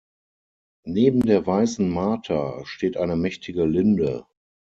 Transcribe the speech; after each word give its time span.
Neben 0.87 1.19
der 1.21 1.45
Weißen 1.45 1.87
Marter 1.87 2.61
steht 2.65 2.97
eine 2.97 3.15
mächtige 3.15 3.65
Linde. 3.65 4.25